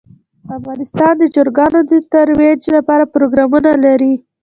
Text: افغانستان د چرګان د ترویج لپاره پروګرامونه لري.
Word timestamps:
افغانستان 0.57 1.13
د 1.17 1.23
چرګان 1.35 1.75
د 1.89 1.93
ترویج 2.11 2.61
لپاره 2.75 3.03
پروګرامونه 3.13 3.71
لري. 3.85 4.13